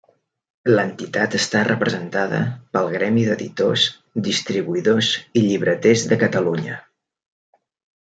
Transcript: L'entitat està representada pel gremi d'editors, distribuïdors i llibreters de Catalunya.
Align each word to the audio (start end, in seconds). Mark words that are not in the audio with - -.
L'entitat 0.77 1.37
està 1.39 1.61
representada 1.67 2.39
pel 2.77 2.89
gremi 2.95 3.27
d'editors, 3.29 3.87
distribuïdors 4.31 5.13
i 5.43 5.47
llibreters 5.49 6.11
de 6.15 6.23
Catalunya. 6.27 6.85